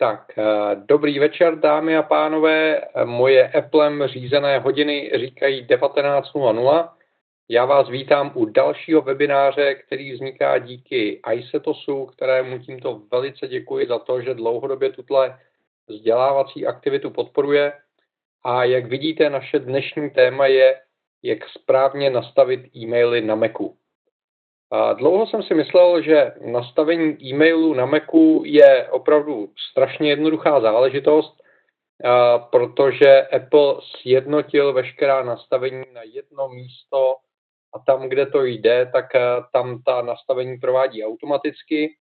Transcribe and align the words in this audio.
Tak, 0.00 0.38
eh, 0.38 0.42
dobrý 0.74 1.18
večer, 1.18 1.58
dámy 1.58 1.96
a 1.96 2.02
pánové. 2.02 2.80
Moje 3.04 3.48
Applem 3.48 4.06
řízené 4.06 4.58
hodiny 4.58 5.10
říkají 5.14 5.66
19.00. 5.66 6.94
Já 7.48 7.64
vás 7.64 7.88
vítám 7.88 8.32
u 8.34 8.44
dalšího 8.44 9.02
webináře, 9.02 9.74
který 9.74 10.12
vzniká 10.12 10.58
díky 10.58 11.20
iSetosu, 11.34 12.06
kterému 12.06 12.58
tímto 12.58 13.02
velice 13.12 13.48
děkuji 13.48 13.86
za 13.86 13.98
to, 13.98 14.22
že 14.22 14.34
dlouhodobě 14.34 14.92
tuhle 14.92 15.38
vzdělávací 15.88 16.66
aktivitu 16.66 17.10
podporuje. 17.10 17.72
A 18.44 18.64
jak 18.64 18.86
vidíte, 18.86 19.30
naše 19.30 19.58
dnešní 19.58 20.10
téma 20.10 20.46
je, 20.46 20.80
jak 21.22 21.38
správně 21.48 22.10
nastavit 22.10 22.76
e-maily 22.76 23.20
na 23.20 23.34
Macu. 23.34 23.76
A 24.70 24.92
dlouho 24.92 25.26
jsem 25.26 25.42
si 25.42 25.54
myslel, 25.54 26.02
že 26.02 26.32
nastavení 26.40 27.16
e-mailu 27.24 27.74
na 27.74 27.86
Macu 27.86 28.42
je 28.44 28.88
opravdu 28.90 29.48
strašně 29.70 30.10
jednoduchá 30.10 30.60
záležitost, 30.60 31.34
a 32.04 32.38
protože 32.38 33.22
Apple 33.22 33.74
sjednotil 34.00 34.72
veškerá 34.72 35.22
nastavení 35.22 35.84
na 35.92 36.02
jedno 36.02 36.48
místo 36.48 37.16
a 37.74 37.78
tam, 37.78 38.08
kde 38.08 38.26
to 38.26 38.44
jde, 38.44 38.90
tak 38.92 39.06
tam 39.52 39.82
ta 39.82 40.02
nastavení 40.02 40.58
provádí 40.58 41.04
automaticky. 41.04 41.94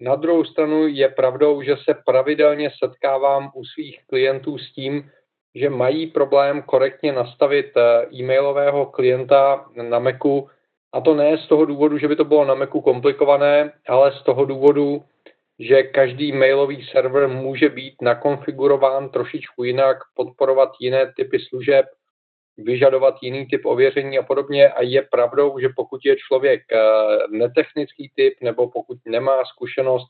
Na 0.00 0.16
druhou 0.16 0.44
stranu 0.44 0.86
je 0.86 1.08
pravdou, 1.08 1.62
že 1.62 1.76
se 1.76 1.94
pravidelně 2.06 2.70
setkávám 2.78 3.50
u 3.54 3.64
svých 3.64 4.00
klientů 4.06 4.58
s 4.58 4.72
tím, 4.72 5.10
že 5.54 5.70
mají 5.70 6.06
problém 6.06 6.62
korektně 6.62 7.12
nastavit 7.12 7.76
e-mailového 8.12 8.86
klienta 8.86 9.66
na 9.82 9.98
Macu, 9.98 10.48
a 10.92 11.00
to 11.00 11.14
ne 11.14 11.38
z 11.38 11.48
toho 11.48 11.64
důvodu, 11.64 11.98
že 11.98 12.08
by 12.08 12.16
to 12.16 12.24
bylo 12.24 12.44
na 12.44 12.54
Macu 12.54 12.80
komplikované, 12.80 13.72
ale 13.88 14.12
z 14.12 14.22
toho 14.22 14.44
důvodu, 14.44 15.04
že 15.58 15.82
každý 15.82 16.32
mailový 16.32 16.84
server 16.84 17.28
může 17.28 17.68
být 17.68 18.02
nakonfigurován 18.02 19.08
trošičku 19.08 19.64
jinak, 19.64 19.96
podporovat 20.14 20.70
jiné 20.80 21.12
typy 21.16 21.38
služeb, 21.40 21.86
vyžadovat 22.58 23.14
jiný 23.22 23.46
typ 23.46 23.66
ověření 23.66 24.18
a 24.18 24.22
podobně. 24.22 24.68
A 24.68 24.82
je 24.82 25.02
pravdou, 25.02 25.58
že 25.58 25.68
pokud 25.76 26.00
je 26.04 26.16
člověk 26.16 26.62
eh, 26.72 26.78
netechnický 27.30 28.10
typ 28.16 28.34
nebo 28.40 28.70
pokud 28.70 28.98
nemá 29.06 29.44
zkušenost 29.44 30.08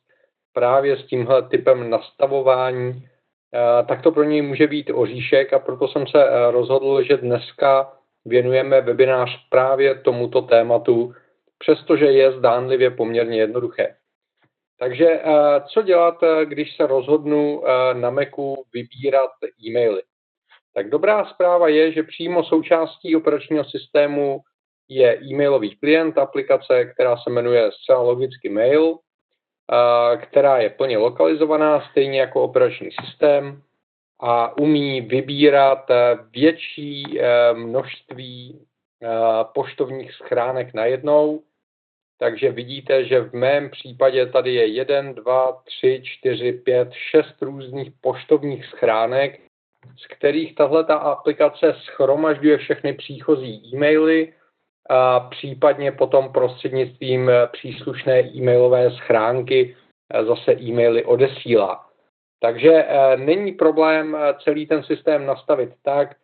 právě 0.52 0.96
s 0.96 1.06
tímhle 1.06 1.48
typem 1.48 1.90
nastavování, 1.90 3.08
eh, 3.54 3.86
tak 3.86 4.02
to 4.02 4.12
pro 4.12 4.22
něj 4.22 4.42
může 4.42 4.66
být 4.66 4.90
oříšek 4.94 5.52
a 5.52 5.58
proto 5.58 5.88
jsem 5.88 6.06
se 6.06 6.24
eh, 6.24 6.50
rozhodl, 6.50 7.02
že 7.02 7.16
dneska 7.16 7.92
věnujeme 8.24 8.80
webinář 8.80 9.48
právě 9.48 9.94
tomuto 9.94 10.42
tématu, 10.42 11.14
přestože 11.58 12.04
je 12.04 12.32
zdánlivě 12.32 12.90
poměrně 12.90 13.38
jednoduché. 13.38 13.96
Takže 14.78 15.08
eh, 15.08 15.24
co 15.68 15.82
dělat, 15.82 16.22
eh, 16.22 16.46
když 16.46 16.76
se 16.76 16.86
rozhodnu 16.86 17.62
eh, 17.66 17.94
na 17.94 18.10
Macu 18.10 18.64
vybírat 18.74 19.30
e-maily? 19.66 20.02
Tak 20.74 20.90
dobrá 20.90 21.24
zpráva 21.24 21.68
je, 21.68 21.92
že 21.92 22.02
přímo 22.02 22.44
součástí 22.44 23.16
operačního 23.16 23.64
systému 23.64 24.40
je 24.88 25.18
e-mailový 25.22 25.76
klient 25.76 26.18
aplikace, 26.18 26.84
která 26.84 27.16
se 27.16 27.30
jmenuje 27.30 27.70
zcela 27.72 28.00
logicky 28.02 28.48
Mail, 28.48 28.98
která 30.22 30.58
je 30.58 30.70
plně 30.70 30.98
lokalizovaná, 30.98 31.80
stejně 31.90 32.20
jako 32.20 32.42
operační 32.42 32.88
systém 33.04 33.62
a 34.22 34.56
umí 34.58 35.00
vybírat 35.00 35.90
eh, 35.90 36.18
větší 36.32 37.20
eh, 37.20 37.54
množství 37.54 38.60
eh, 39.02 39.08
poštovních 39.54 40.12
schránek 40.12 40.74
najednou. 40.74 41.42
Takže 42.18 42.52
vidíte, 42.52 43.04
že 43.04 43.20
v 43.20 43.32
mém 43.32 43.70
případě 43.70 44.26
tady 44.26 44.54
je 44.54 44.66
1, 44.66 45.12
2, 45.12 45.52
3, 45.52 46.02
4, 46.04 46.52
5, 46.52 46.88
6 46.92 47.42
různých 47.42 47.90
poštovních 48.00 48.66
schránek, 48.66 49.40
z 49.96 50.06
kterých 50.06 50.54
tahle 50.54 50.84
ta 50.84 50.94
aplikace 50.94 51.74
schromažďuje 51.84 52.58
všechny 52.58 52.92
příchozí 52.92 53.70
e-maily 53.74 54.32
a 54.90 55.20
případně 55.20 55.92
potom 55.92 56.32
prostřednictvím 56.32 57.30
příslušné 57.52 58.20
e-mailové 58.20 58.90
schránky 58.90 59.76
zase 60.26 60.52
e-maily 60.52 61.04
odesílá. 61.04 61.91
Takže 62.42 62.72
eh, 62.72 63.16
není 63.16 63.52
problém 63.52 64.16
eh, 64.16 64.34
celý 64.44 64.66
ten 64.66 64.82
systém 64.82 65.26
nastavit 65.26 65.70
tak, 65.82 66.16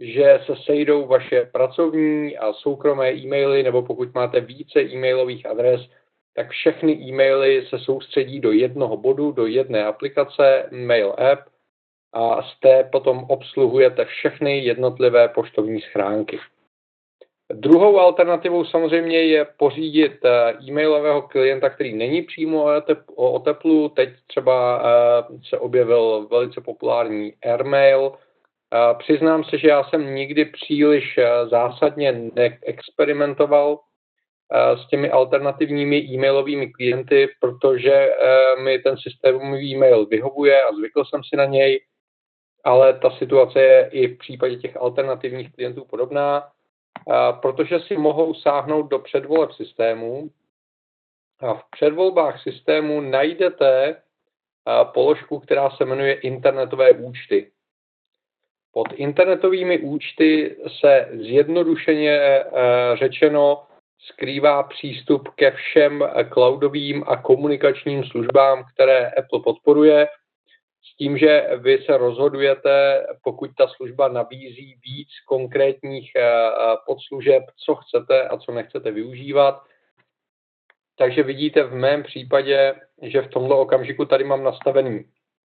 že 0.00 0.40
se 0.46 0.52
sejdou 0.64 1.06
vaše 1.06 1.48
pracovní 1.52 2.38
a 2.38 2.52
soukromé 2.52 3.12
e-maily, 3.12 3.62
nebo 3.62 3.82
pokud 3.82 4.14
máte 4.14 4.40
více 4.40 4.80
e-mailových 4.80 5.46
adres, 5.46 5.80
tak 6.36 6.50
všechny 6.50 6.92
e-maily 6.92 7.66
se 7.68 7.78
soustředí 7.78 8.40
do 8.40 8.52
jednoho 8.52 8.96
bodu, 8.96 9.32
do 9.32 9.46
jedné 9.46 9.84
aplikace, 9.84 10.68
mail 10.70 11.14
app, 11.18 11.40
a 12.12 12.42
z 12.42 12.60
té 12.60 12.88
potom 12.92 13.24
obsluhujete 13.28 14.04
všechny 14.04 14.58
jednotlivé 14.58 15.28
poštovní 15.28 15.80
schránky. 15.80 16.38
Druhou 17.54 17.98
alternativou 17.98 18.64
samozřejmě 18.64 19.22
je 19.22 19.44
pořídit 19.44 20.24
eh, 20.24 20.52
e-mailového 20.68 21.22
klienta, 21.22 21.70
který 21.70 21.92
není 21.96 22.22
přímo 22.22 22.66
o 23.14 23.38
teplu. 23.38 23.88
Teď 23.88 24.08
třeba 24.26 24.82
eh, 24.84 25.38
se 25.48 25.58
objevil 25.58 26.28
velice 26.30 26.60
populární 26.60 27.34
Airmail. 27.44 28.12
Eh, 28.12 28.94
přiznám 28.98 29.44
se, 29.44 29.58
že 29.58 29.68
já 29.68 29.84
jsem 29.84 30.14
nikdy 30.14 30.44
příliš 30.44 31.18
zásadně 31.50 32.30
neexperimentoval 32.34 33.80
s 34.84 34.88
těmi 34.88 35.10
alternativními 35.10 35.96
e-mailovými 35.96 36.72
klienty, 36.72 37.28
protože 37.40 38.10
mi 38.62 38.78
ten 38.78 38.96
systémový 38.96 39.72
e-mail 39.72 40.06
vyhovuje 40.06 40.62
a 40.62 40.72
zvykl 40.72 41.04
jsem 41.04 41.20
si 41.24 41.36
na 41.36 41.44
něj, 41.44 41.80
ale 42.64 42.98
ta 42.98 43.10
situace 43.10 43.62
je 43.62 43.88
i 43.92 44.08
v 44.08 44.18
případě 44.18 44.56
těch 44.56 44.76
alternativních 44.76 45.52
klientů 45.52 45.84
podobná 45.84 46.44
protože 47.40 47.80
si 47.80 47.96
mohou 47.96 48.34
sáhnout 48.34 48.82
do 48.82 48.98
předvoleb 48.98 49.52
systému. 49.52 50.30
A 51.40 51.54
v 51.54 51.64
předvolbách 51.70 52.42
systému 52.42 53.00
najdete 53.00 54.02
položku, 54.84 55.38
která 55.38 55.70
se 55.70 55.84
jmenuje 55.84 56.12
internetové 56.14 56.92
účty. 56.92 57.50
Pod 58.72 58.92
internetovými 58.92 59.78
účty 59.78 60.56
se 60.80 61.08
zjednodušeně 61.12 62.44
řečeno 62.94 63.62
skrývá 63.98 64.62
přístup 64.62 65.28
ke 65.28 65.50
všem 65.50 66.04
cloudovým 66.32 67.04
a 67.06 67.16
komunikačním 67.16 68.04
službám, 68.04 68.64
které 68.74 69.10
Apple 69.10 69.40
podporuje 69.44 70.08
s 70.84 70.96
tím, 70.96 71.18
že 71.18 71.48
vy 71.56 71.82
se 71.86 71.96
rozhodujete, 71.96 73.06
pokud 73.24 73.50
ta 73.58 73.68
služba 73.68 74.08
nabízí 74.08 74.76
víc 74.84 75.08
konkrétních 75.28 76.12
eh, 76.16 76.22
eh, 76.22 76.76
podslužeb, 76.86 77.42
co 77.56 77.74
chcete 77.74 78.28
a 78.28 78.36
co 78.36 78.52
nechcete 78.52 78.90
využívat. 78.90 79.62
Takže 80.98 81.22
vidíte 81.22 81.62
v 81.62 81.74
mém 81.74 82.02
případě, 82.02 82.74
že 83.02 83.22
v 83.22 83.28
tomto 83.28 83.60
okamžiku 83.60 84.04
tady 84.04 84.24
mám 84.24 84.44
nastavený 84.44 85.04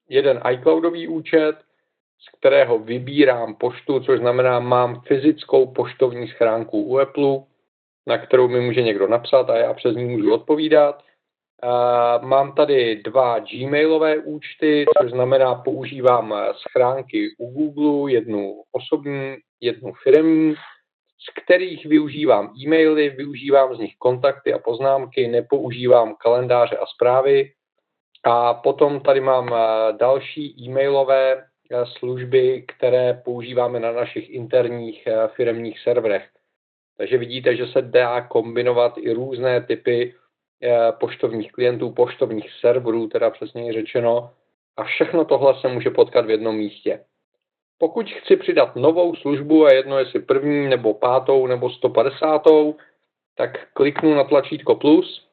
jeden 0.09 0.41
iCloudový 0.51 1.07
účet, 1.07 1.55
z 2.19 2.37
kterého 2.39 2.79
vybírám 2.79 3.55
poštu, 3.55 3.99
což 3.99 4.19
znamená, 4.19 4.59
mám 4.59 5.01
fyzickou 5.01 5.73
poštovní 5.73 6.27
schránku 6.27 6.81
u 6.81 6.99
Apple, 6.99 7.39
na 8.07 8.17
kterou 8.17 8.47
mi 8.47 8.61
může 8.61 8.81
někdo 8.81 9.07
napsat 9.07 9.49
a 9.49 9.57
já 9.57 9.73
přes 9.73 9.95
ní 9.95 10.05
můžu 10.05 10.33
odpovídat. 10.33 11.03
Mám 12.21 12.55
tady 12.55 12.95
dva 12.95 13.39
Gmailové 13.39 14.17
účty, 14.17 14.85
což 15.01 15.11
znamená, 15.11 15.55
používám 15.55 16.35
schránky 16.57 17.35
u 17.37 17.51
Google, 17.51 18.11
jednu 18.11 18.63
osobní, 18.71 19.35
jednu 19.61 19.93
firmní, 20.03 20.55
z 20.55 21.43
kterých 21.43 21.85
využívám 21.85 22.53
e-maily, 22.63 23.09
využívám 23.09 23.75
z 23.75 23.79
nich 23.79 23.93
kontakty 23.97 24.53
a 24.53 24.59
poznámky, 24.59 25.27
nepoužívám 25.27 26.15
kalendáře 26.15 26.77
a 26.77 26.85
zprávy. 26.85 27.51
A 28.23 28.53
potom 28.53 28.99
tady 28.99 29.21
mám 29.21 29.55
další 29.97 30.65
e-mailové 30.65 31.45
služby, 31.97 32.65
které 32.67 33.21
používáme 33.25 33.79
na 33.79 33.91
našich 33.91 34.29
interních 34.29 35.07
firmních 35.35 35.79
serverech. 35.79 36.29
Takže 36.97 37.17
vidíte, 37.17 37.55
že 37.55 37.67
se 37.67 37.81
dá 37.81 38.21
kombinovat 38.21 38.97
i 38.97 39.13
různé 39.13 39.61
typy 39.61 40.13
Eh, 40.13 40.26
poštovních 40.99 41.51
klientů, 41.51 41.91
poštovních 41.91 42.51
serverů, 42.59 43.07
teda 43.07 43.29
přesně 43.29 43.73
řečeno, 43.73 44.31
a 44.77 44.83
všechno 44.83 45.25
tohle 45.25 45.61
se 45.61 45.67
může 45.67 45.89
potkat 45.89 46.25
v 46.25 46.29
jednom 46.29 46.55
místě. 46.55 47.03
Pokud 47.77 48.09
chci 48.09 48.35
přidat 48.37 48.75
novou 48.75 49.15
službu 49.15 49.65
a 49.65 49.73
jedno 49.73 49.99
jestli 49.99 50.19
první 50.19 50.69
nebo 50.69 50.93
pátou 50.93 51.47
nebo 51.47 51.69
150, 51.69 52.41
tak 53.35 53.67
kliknu 53.73 54.15
na 54.15 54.23
tlačítko 54.23 54.75
plus 54.75 55.27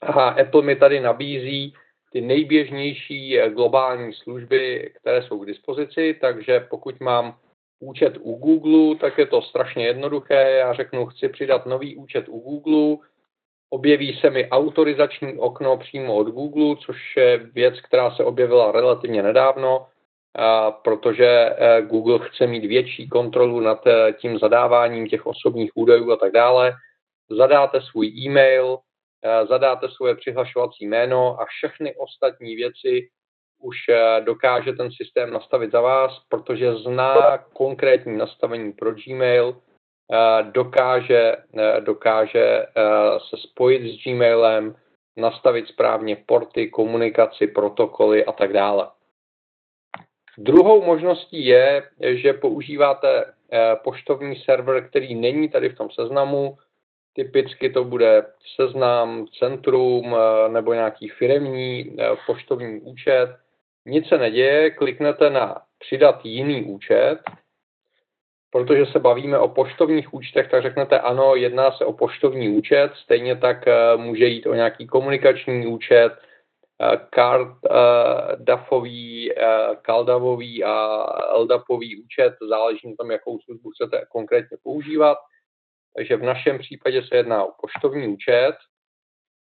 a 0.00 0.28
Apple 0.28 0.62
mi 0.62 0.76
tady 0.76 1.00
nabízí 1.00 1.74
ty 2.12 2.20
nejběžnější 2.20 3.38
eh, 3.38 3.50
globální 3.50 4.12
služby, 4.12 4.92
které 5.00 5.22
jsou 5.22 5.38
k 5.38 5.46
dispozici, 5.46 6.18
takže 6.20 6.60
pokud 6.70 7.00
mám 7.00 7.38
účet 7.80 8.18
u 8.20 8.34
Google, 8.34 8.96
tak 8.96 9.18
je 9.18 9.26
to 9.26 9.42
strašně 9.42 9.86
jednoduché. 9.86 10.50
Já 10.50 10.72
řeknu, 10.72 11.06
chci 11.06 11.28
přidat 11.28 11.66
nový 11.66 11.96
účet 11.96 12.24
u 12.28 12.38
Google, 12.38 12.96
Objeví 13.72 14.18
se 14.20 14.30
mi 14.30 14.48
autorizační 14.48 15.38
okno 15.38 15.76
přímo 15.76 16.14
od 16.14 16.28
Google, 16.28 16.76
což 16.86 17.16
je 17.16 17.36
věc, 17.36 17.80
která 17.80 18.10
se 18.10 18.24
objevila 18.24 18.72
relativně 18.72 19.22
nedávno, 19.22 19.86
protože 20.82 21.56
Google 21.80 22.18
chce 22.22 22.46
mít 22.46 22.64
větší 22.64 23.08
kontrolu 23.08 23.60
nad 23.60 23.84
tím 24.20 24.38
zadáváním 24.38 25.06
těch 25.06 25.26
osobních 25.26 25.70
údajů 25.74 26.12
a 26.12 26.16
tak 26.16 26.32
dále. 26.32 26.72
Zadáte 27.30 27.80
svůj 27.80 28.06
e-mail, 28.06 28.78
zadáte 29.48 29.88
svoje 29.88 30.14
přihlašovací 30.14 30.86
jméno 30.86 31.40
a 31.40 31.44
všechny 31.44 31.94
ostatní 31.96 32.56
věci 32.56 33.08
už 33.62 33.76
dokáže 34.24 34.72
ten 34.72 34.90
systém 34.92 35.30
nastavit 35.30 35.72
za 35.72 35.80
vás, 35.80 36.22
protože 36.28 36.74
zná 36.74 37.38
konkrétní 37.38 38.16
nastavení 38.16 38.72
pro 38.72 38.92
Gmail, 38.92 39.56
dokáže, 40.42 41.36
dokáže 41.80 42.66
se 43.28 43.36
spojit 43.36 43.82
s 43.82 44.04
Gmailem, 44.04 44.76
nastavit 45.16 45.68
správně 45.68 46.16
porty, 46.26 46.70
komunikaci, 46.70 47.46
protokoly 47.46 48.24
a 48.24 48.32
tak 48.32 48.52
dále. 48.52 48.88
Druhou 50.38 50.84
možností 50.84 51.46
je, 51.46 51.82
že 52.00 52.32
používáte 52.32 53.34
poštovní 53.84 54.36
server, 54.36 54.88
který 54.88 55.14
není 55.14 55.48
tady 55.48 55.68
v 55.68 55.76
tom 55.76 55.90
seznamu, 55.90 56.58
Typicky 57.14 57.70
to 57.70 57.84
bude 57.84 58.26
seznam, 58.56 59.26
centrum 59.38 60.16
nebo 60.48 60.74
nějaký 60.74 61.08
firemní 61.08 61.96
poštovní 62.26 62.80
účet. 62.80 63.36
Nic 63.86 64.08
se 64.08 64.18
neděje, 64.18 64.70
kliknete 64.70 65.30
na 65.30 65.62
přidat 65.78 66.20
jiný 66.24 66.64
účet, 66.64 67.18
protože 68.52 68.86
se 68.86 68.98
bavíme 68.98 69.38
o 69.38 69.48
poštovních 69.48 70.14
účtech, 70.14 70.50
tak 70.50 70.62
řeknete 70.62 71.00
ano, 71.00 71.34
jedná 71.34 71.72
se 71.72 71.84
o 71.84 71.92
poštovní 71.92 72.48
účet, 72.48 72.92
stejně 72.94 73.36
tak 73.36 73.64
může 73.96 74.26
jít 74.26 74.46
o 74.46 74.54
nějaký 74.54 74.86
komunikační 74.86 75.66
účet, 75.66 76.12
kart, 77.10 77.56
DAFový, 78.36 79.32
kaldavový 79.82 80.64
a 80.64 81.06
LDAPový 81.36 82.02
účet, 82.02 82.34
záleží 82.48 82.88
na 82.88 82.94
tom, 82.98 83.10
jakou 83.10 83.38
službu 83.40 83.70
chcete 83.70 84.04
konkrétně 84.08 84.56
používat. 84.62 85.18
Takže 85.96 86.16
v 86.16 86.22
našem 86.22 86.58
případě 86.58 87.02
se 87.02 87.16
jedná 87.16 87.44
o 87.44 87.52
poštovní 87.60 88.08
účet 88.08 88.52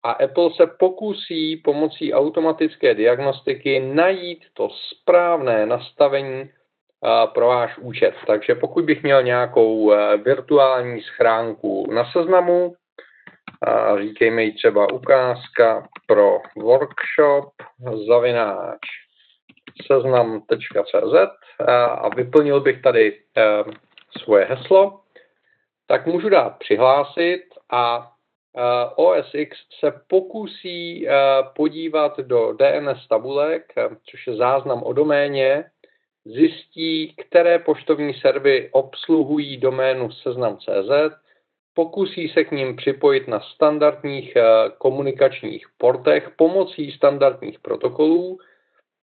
a 0.03 0.11
Apple 0.13 0.51
se 0.57 0.67
pokusí 0.67 1.57
pomocí 1.57 2.15
automatické 2.15 2.95
diagnostiky 2.95 3.81
najít 3.81 4.45
to 4.53 4.69
správné 4.71 5.67
nastavení 5.67 6.51
pro 7.35 7.47
váš 7.47 7.79
účet. 7.79 8.15
Takže 8.27 8.55
pokud 8.55 8.85
bych 8.85 9.03
měl 9.03 9.23
nějakou 9.23 9.93
virtuální 10.25 11.03
schránku 11.03 11.93
na 11.93 12.05
seznamu, 12.13 12.75
říkejme 14.01 14.43
ji 14.43 14.53
třeba 14.53 14.93
ukázka 14.93 15.89
pro 16.07 16.39
workshop 16.57 17.53
zavináč 18.09 18.81
seznam.cz 19.87 21.15
a 21.89 22.09
vyplnil 22.09 22.61
bych 22.61 22.83
tady 22.83 23.21
svoje 24.19 24.45
heslo, 24.45 25.01
tak 25.87 26.07
můžu 26.07 26.29
dát 26.29 26.59
přihlásit 26.59 27.43
a 27.73 28.11
OS 28.97 29.35
X 29.35 29.59
se 29.81 30.01
pokusí 30.09 31.07
podívat 31.57 32.19
do 32.19 32.53
DNS 32.53 33.09
tabulek, 33.09 33.73
což 34.11 34.27
je 34.27 34.37
záznam 34.37 34.83
o 34.83 34.93
doméně, 34.93 35.65
zjistí, 36.25 37.15
které 37.17 37.59
poštovní 37.59 38.15
servery 38.15 38.69
obsluhují 38.73 39.57
doménu 39.57 40.11
seznam.cz, 40.11 40.91
pokusí 41.75 42.29
se 42.29 42.45
k 42.45 42.51
ním 42.51 42.77
připojit 42.77 43.29
na 43.29 43.41
standardních 43.41 44.37
komunikačních 44.79 45.67
portech 45.79 46.31
pomocí 46.37 46.93
standardních 46.93 47.61
protokolů 47.61 48.39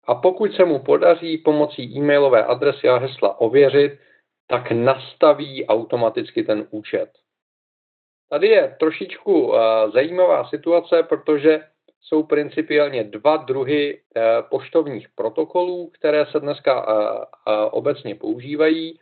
a 0.07 0.15
pokud 0.15 0.55
se 0.55 0.65
mu 0.65 0.79
podaří 0.79 1.37
pomocí 1.37 1.83
e-mailové 1.97 2.45
adresy 2.45 2.89
a 2.89 2.97
hesla 2.97 3.41
ověřit, 3.41 3.99
tak 4.47 4.71
nastaví 4.71 5.65
automaticky 5.67 6.43
ten 6.43 6.67
účet. 6.71 7.09
Tady 8.29 8.47
je 8.47 8.75
trošičku 8.79 9.47
uh, 9.47 9.57
zajímavá 9.93 10.49
situace, 10.49 11.03
protože 11.03 11.59
jsou 12.01 12.23
principiálně 12.23 13.03
dva 13.03 13.37
druhy 13.37 14.01
uh, 14.15 14.23
poštovních 14.49 15.09
protokolů, 15.15 15.91
které 15.93 16.25
se 16.25 16.39
dneska 16.39 16.87
uh, 16.87 17.05
uh, 17.13 17.23
obecně 17.71 18.15
používají. 18.15 18.99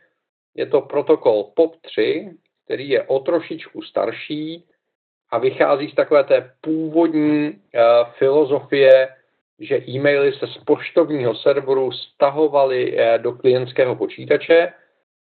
Je 0.54 0.66
to 0.66 0.80
protokol 0.80 1.52
POP3, 1.56 2.30
který 2.64 2.88
je 2.88 3.02
o 3.02 3.18
trošičku 3.18 3.82
starší 3.82 4.64
a 5.30 5.38
vychází 5.38 5.90
z 5.90 5.94
takové 5.94 6.24
té 6.24 6.52
původní 6.60 7.62
filozofie, 8.18 9.08
že 9.58 9.82
e-maily 9.88 10.32
se 10.32 10.46
z 10.46 10.58
poštovního 10.64 11.34
serveru 11.34 11.92
stahovaly 11.92 12.98
do 13.18 13.32
klientského 13.32 13.96
počítače 13.96 14.72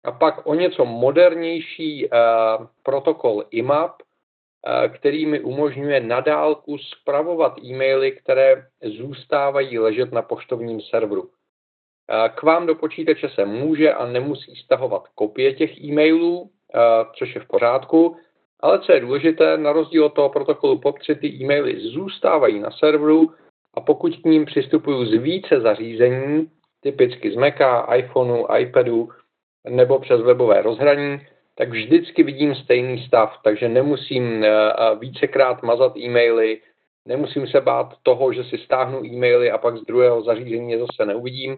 a 0.05 0.12
pak 0.12 0.47
o 0.47 0.55
něco 0.55 0.85
modernější 0.85 2.09
protokol 2.82 3.44
IMAP, 3.50 4.03
který 4.89 5.27
mi 5.27 5.41
umožňuje 5.41 6.01
nadálku 6.01 6.79
spravovat 6.79 7.59
e-maily, 7.65 8.13
které 8.13 8.67
zůstávají 8.83 9.79
ležet 9.79 10.13
na 10.13 10.23
poštovním 10.23 10.81
serveru. 10.81 11.31
K 12.35 12.43
vám 12.43 12.67
do 12.67 12.75
počítače 12.75 13.29
se 13.29 13.45
může 13.45 13.93
a 13.93 14.07
nemusí 14.07 14.57
stahovat 14.57 15.09
kopie 15.15 15.55
těch 15.55 15.81
e-mailů, 15.81 16.51
což 17.15 17.35
je 17.35 17.41
v 17.41 17.47
pořádku, 17.47 18.17
ale 18.61 18.81
co 18.81 18.93
je 18.93 19.01
důležité, 19.01 19.57
na 19.57 19.73
rozdíl 19.73 20.05
od 20.05 20.15
toho 20.15 20.29
protokolu 20.29 20.79
POP3 20.79 21.19
ty 21.19 21.27
e-maily 21.27 21.81
zůstávají 21.81 22.61
na 22.61 22.71
serveru 22.71 23.31
a 23.75 23.81
pokud 23.81 24.17
k 24.17 24.25
ním 24.25 24.45
přistupuju 24.45 25.07
z 25.07 25.13
více 25.13 25.61
zařízení, 25.61 26.51
typicky 26.81 27.33
z 27.33 27.37
Maca, 27.37 27.95
iPhoneu, 27.95 28.47
iPadu, 28.59 29.09
nebo 29.69 29.99
přes 29.99 30.21
webové 30.21 30.63
rozhraní, 30.63 31.21
tak 31.59 31.71
vždycky 31.71 32.23
vidím 32.23 32.55
stejný 32.55 33.07
stav, 33.07 33.35
takže 33.45 33.69
nemusím 33.69 34.45
eh, 34.45 34.49
eh, 34.49 34.97
vícekrát 34.99 35.63
mazat 35.63 35.97
e-maily, 35.97 36.61
nemusím 37.05 37.47
se 37.47 37.61
bát 37.61 37.95
toho, 38.03 38.33
že 38.33 38.45
si 38.45 38.59
stáhnu 38.59 39.05
e-maily 39.05 39.51
a 39.51 39.59
pak 39.59 39.77
z 39.77 39.85
druhého 39.85 40.23
zařízení 40.23 40.73
je 40.73 40.79
zase 40.79 41.07
neuvidím. 41.07 41.57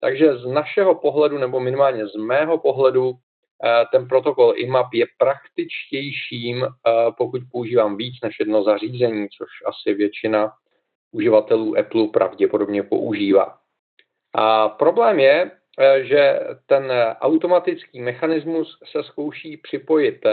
Takže 0.00 0.36
z 0.36 0.46
našeho 0.46 0.94
pohledu, 0.94 1.38
nebo 1.38 1.60
minimálně 1.60 2.06
z 2.06 2.14
mého 2.14 2.58
pohledu, 2.58 3.12
eh, 3.12 3.84
ten 3.92 4.08
protokol 4.08 4.52
IMAP 4.56 4.94
je 4.94 5.06
praktičtějším, 5.18 6.66
pokud 7.18 7.40
používám 7.52 7.96
víc 7.96 8.14
než 8.22 8.36
jedno 8.40 8.62
zařízení, 8.62 9.28
což 9.28 9.48
asi 9.66 9.94
většina 9.94 10.52
uživatelů 11.12 11.78
Apple 11.78 12.08
pravděpodobně 12.08 12.82
používá. 12.82 13.58
A 14.34 14.68
problém 14.68 15.18
je, 15.18 15.50
že 16.02 16.40
ten 16.66 16.92
automatický 17.20 18.00
mechanismus 18.00 18.78
se 18.84 19.02
zkouší 19.02 19.56
připojit 19.56 20.26
eh, 20.26 20.32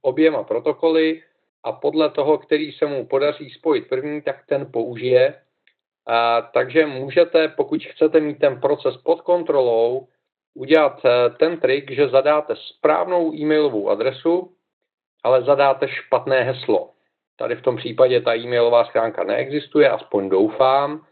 oběma 0.00 0.42
protokoly 0.42 1.22
a 1.64 1.72
podle 1.72 2.10
toho, 2.10 2.38
který 2.38 2.72
se 2.72 2.86
mu 2.86 3.06
podaří 3.06 3.50
spojit 3.50 3.88
první, 3.88 4.22
tak 4.22 4.36
ten 4.46 4.66
použije. 4.72 5.34
Takže 6.52 6.86
můžete, 6.86 7.48
pokud 7.48 7.84
chcete 7.84 8.20
mít 8.20 8.38
ten 8.38 8.60
proces 8.60 8.96
pod 8.96 9.20
kontrolou, 9.20 10.08
udělat 10.54 11.00
eh, 11.04 11.30
ten 11.30 11.60
trik, 11.60 11.90
že 11.90 12.08
zadáte 12.08 12.54
správnou 12.56 13.34
e-mailovou 13.34 13.90
adresu, 13.90 14.52
ale 15.22 15.42
zadáte 15.42 15.88
špatné 15.88 16.42
heslo. 16.42 16.90
Tady 17.36 17.56
v 17.56 17.62
tom 17.62 17.76
případě 17.76 18.20
ta 18.20 18.36
e-mailová 18.36 18.84
schránka 18.84 19.24
neexistuje, 19.24 19.90
aspoň 19.90 20.28
doufám, 20.28 21.06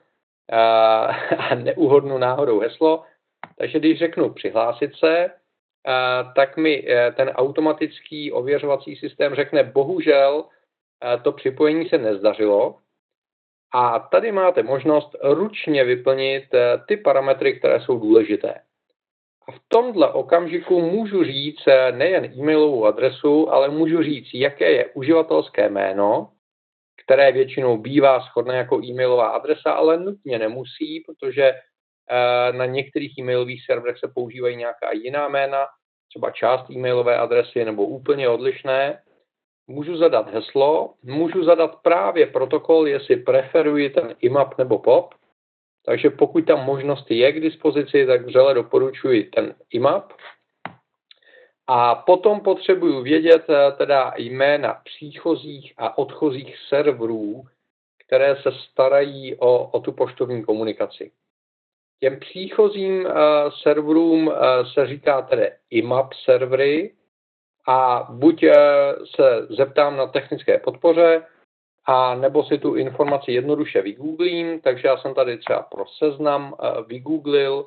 a 1.39 1.55
neuhodnu 1.55 2.19
náhodou 2.19 2.61
heslo, 2.61 3.05
takže 3.63 3.79
když 3.79 3.99
řeknu 3.99 4.31
přihlásit 4.31 4.95
se, 4.95 5.25
eh, 5.25 5.31
tak 6.37 6.57
mi 6.57 6.85
eh, 6.89 7.13
ten 7.13 7.29
automatický 7.29 8.33
ověřovací 8.33 8.97
systém 8.97 9.35
řekne, 9.35 9.63
bohužel 9.63 10.45
eh, 10.45 11.19
to 11.23 11.33
připojení 11.33 11.89
se 11.89 11.99
nezdařilo. 11.99 12.79
A 13.75 13.99
tady 13.99 14.33
máte 14.33 14.63
možnost 14.63 15.17
ručně 15.23 15.85
vyplnit 15.85 16.45
ty 16.89 16.97
parametry, 16.97 17.59
které 17.59 17.81
jsou 17.81 17.99
důležité. 17.99 18.55
A 19.49 19.53
v 19.53 19.59
tomhle 19.69 20.13
okamžiku 20.13 20.81
můžu 20.81 21.25
říct 21.25 21.65
nejen 21.91 22.25
e-mailovou 22.25 22.87
adresu, 22.87 23.53
ale 23.53 23.69
můžu 23.69 24.03
říct, 24.03 24.35
jaké 24.35 24.71
je 24.73 24.87
uživatelské 24.95 25.69
jméno, 25.69 26.33
které 27.05 27.33
většinou 27.33 27.77
bývá 27.77 28.21
shodné 28.21 28.57
jako 28.57 28.81
e-mailová 28.85 29.29
adresa, 29.29 29.73
ale 29.73 29.97
nutně 29.97 30.39
nemusí, 30.39 31.05
protože 31.07 31.53
na 32.53 32.67
některých 32.67 33.19
e-mailových 33.19 33.65
serverech 33.65 33.99
se 33.99 34.09
používají 34.09 34.57
nějaká 34.57 34.93
jiná 34.93 35.29
jména, 35.29 35.67
třeba 36.09 36.31
část 36.31 36.71
e-mailové 36.71 37.17
adresy 37.19 37.65
nebo 37.65 37.87
úplně 37.87 38.29
odlišné. 38.29 39.03
Můžu 39.67 39.97
zadat 39.97 40.35
heslo, 40.35 40.95
můžu 41.03 41.45
zadat 41.45 41.77
právě 41.83 42.27
protokol, 42.27 42.89
jestli 42.89 43.17
preferuji 43.17 43.91
ten 43.91 44.15
IMAP 44.21 44.59
nebo 44.59 44.79
POP. 44.79 45.15
Takže 45.87 46.11
pokud 46.11 46.47
tam 46.47 46.65
možnost 46.65 47.11
je 47.11 47.33
k 47.33 47.41
dispozici, 47.41 48.07
tak 48.07 48.27
vřele 48.27 48.55
doporučuji 48.55 49.25
ten 49.25 49.55
IMAP. 49.71 50.13
A 51.67 51.95
potom 51.95 52.41
potřebuju 52.41 53.03
vědět 53.03 53.45
eh, 53.51 53.73
teda 53.73 54.13
jména 54.17 54.75
příchozích 54.85 55.73
a 55.77 55.99
odchozích 55.99 56.57
serverů, 56.69 57.43
které 58.07 58.37
se 58.37 58.53
starají 58.53 59.37
o, 59.39 59.67
o 59.67 59.81
tu 59.81 59.93
poštovní 59.93 60.45
komunikaci. 60.45 61.11
Těm 62.03 62.21
příchozím 62.21 63.05
uh, 63.05 63.13
serverům 63.63 64.27
uh, 64.27 64.35
se 64.75 64.87
říká 64.87 65.23
tedy 65.23 65.51
IMAP 65.71 66.13
servery. 66.25 66.95
A 67.69 68.07
buď 68.11 68.45
uh, 68.45 68.51
se 69.17 69.47
zeptám 69.51 69.97
na 69.97 70.07
technické 70.07 70.59
podpoře, 70.59 71.27
a 71.87 72.15
nebo 72.15 72.45
si 72.45 72.59
tu 72.59 72.75
informaci 72.75 73.33
jednoduše 73.33 73.83
vygooglím, 73.83 74.61
takže 74.61 74.89
já 74.89 74.97
jsem 74.97 75.15
tady 75.15 75.39
třeba 75.39 75.63
pro 75.63 75.85
seznam 75.99 76.53
uh, 76.53 76.87
vygooglil, 76.87 77.67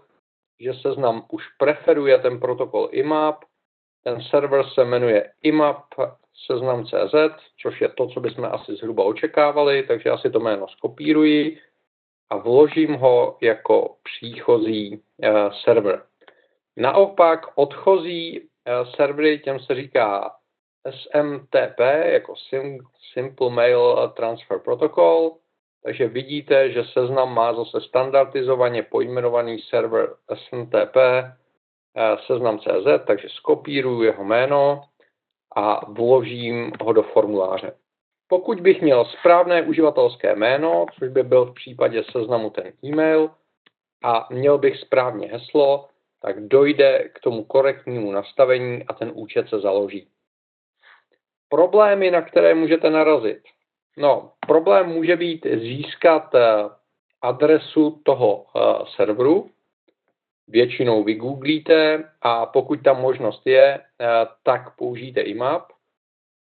že 0.59 0.73
seznam 0.73 1.25
už 1.31 1.43
preferuje 1.57 2.17
ten 2.17 2.39
protokol 2.39 2.89
IMAP, 2.91 3.35
ten 4.03 4.21
server 4.21 4.65
se 4.73 4.85
jmenuje 4.85 5.31
IMAP 5.41 5.83
seznam.cz, 6.45 7.15
což 7.61 7.81
je 7.81 7.89
to, 7.89 8.07
co 8.07 8.19
bychom 8.19 8.45
asi 8.45 8.75
zhruba 8.75 9.03
očekávali, 9.03 9.83
takže 9.83 10.09
já 10.09 10.17
si 10.17 10.29
to 10.29 10.39
jméno 10.39 10.67
skopíruji 10.67 11.57
a 12.29 12.37
vložím 12.37 12.93
ho 12.93 13.37
jako 13.41 13.95
příchozí 14.03 15.01
uh, 15.17 15.51
server. 15.63 16.03
Naopak 16.77 17.39
odchozí 17.55 18.39
uh, 18.39 18.47
servery, 18.95 19.39
těm 19.39 19.59
se 19.59 19.75
říká 19.75 20.35
SMTP, 20.89 21.79
jako 22.03 22.33
Simple 23.13 23.49
Mail 23.49 24.13
Transfer 24.15 24.59
Protocol, 24.59 25.37
takže 25.85 26.07
vidíte, 26.07 26.71
že 26.71 26.83
seznam 26.83 27.33
má 27.33 27.53
zase 27.53 27.81
standardizovaně 27.81 28.83
pojmenovaný 28.83 29.59
server 29.59 30.15
SMTP 30.33 30.97
eh, 30.97 32.17
seznam.cz, 32.27 33.05
takže 33.07 33.27
skopíruju 33.29 34.03
jeho 34.03 34.23
jméno 34.23 34.81
a 35.55 35.91
vložím 35.91 36.71
ho 36.81 36.93
do 36.93 37.03
formuláře. 37.03 37.73
Pokud 38.27 38.61
bych 38.61 38.81
měl 38.81 39.05
správné 39.05 39.61
uživatelské 39.61 40.35
jméno, 40.35 40.85
což 40.99 41.09
by 41.09 41.23
byl 41.23 41.45
v 41.45 41.53
případě 41.53 42.03
seznamu 42.11 42.49
ten 42.49 42.73
e-mail, 42.85 43.29
a 44.03 44.27
měl 44.29 44.57
bych 44.57 44.79
správně 44.79 45.27
heslo, 45.27 45.87
tak 46.21 46.47
dojde 46.47 47.09
k 47.13 47.19
tomu 47.19 47.43
korektnímu 47.43 48.11
nastavení 48.11 48.83
a 48.83 48.93
ten 48.93 49.11
účet 49.13 49.49
se 49.49 49.59
založí. 49.59 50.07
Problémy, 51.49 52.11
na 52.11 52.21
které 52.21 52.55
můžete 52.55 52.89
narazit. 52.89 53.41
No, 53.97 54.31
problém 54.47 54.89
může 54.89 55.15
být 55.15 55.45
získat 55.45 56.35
eh, 56.35 56.69
adresu 57.21 58.01
toho 58.03 58.45
eh, 58.45 58.59
serveru, 58.95 59.49
většinou 60.47 61.03
vygooglíte 61.03 62.03
a 62.21 62.45
pokud 62.45 62.83
tam 62.83 63.01
možnost 63.01 63.47
je, 63.47 63.79
eh, 63.79 64.07
tak 64.43 64.75
použijte 64.75 65.21
IMAP. 65.21 65.74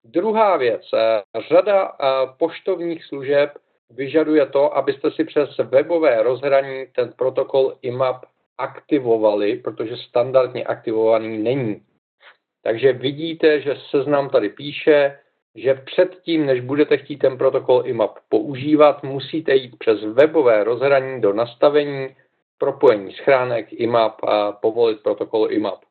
Druhá 0.05 0.57
věc, 0.57 0.83
eh, 0.95 1.23
řada 1.49 1.93
eh, 1.93 2.07
poštovních 2.39 3.05
služeb 3.05 3.51
vyžaduje 3.91 4.47
to, 4.47 4.77
abyste 4.77 5.11
si 5.11 5.25
přes 5.25 5.59
webové 5.59 6.23
rozhraní 6.23 6.87
ten 6.87 7.13
protokol 7.13 7.79
IMAP 7.83 8.25
aktivovali, 8.59 9.57
protože 9.57 9.97
standardně 9.97 10.65
aktivovaný 10.65 11.39
není. 11.39 11.83
Takže 12.63 12.93
vidíte, 12.93 13.61
že 13.61 13.77
seznam 13.91 14.31
tady 14.31 14.49
píše, 14.49 15.19
že 15.55 15.75
předtím, 15.75 16.47
než 16.47 16.61
budete 16.61 16.97
chtít 16.97 17.17
ten 17.17 17.39
protokol 17.39 17.83
IMAP 17.87 18.19
používat, 18.29 19.03
musíte 19.03 19.55
jít 19.55 19.79
přes 19.79 20.05
webové 20.05 20.65
rozhraní 20.65 21.21
do 21.21 21.33
nastavení 21.33 22.17
propojení 22.59 23.13
schránek 23.13 23.73
IMAP 23.73 24.25
a 24.25 24.53
povolit 24.53 25.03
protokol 25.03 25.47
IMAP. 25.51 25.90